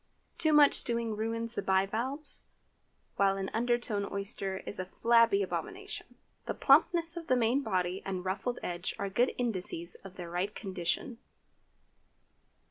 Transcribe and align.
Too 0.39 0.51
much 0.51 0.73
stewing 0.73 1.15
ruins 1.15 1.53
the 1.53 1.61
bivalves, 1.61 2.49
while 3.17 3.37
an 3.37 3.51
underdone 3.53 4.11
oyster 4.11 4.57
is 4.65 4.79
a 4.79 4.85
flabby 4.87 5.43
abomination. 5.43 6.15
The 6.47 6.55
plumpness 6.55 7.17
of 7.17 7.27
the 7.27 7.35
main 7.35 7.61
body 7.61 8.01
and 8.03 8.25
ruffled 8.25 8.57
edge 8.63 8.95
are 8.97 9.11
good 9.11 9.31
indices 9.37 9.93
of 10.03 10.15
their 10.15 10.31
right 10.31 10.55
condition. 10.55 11.19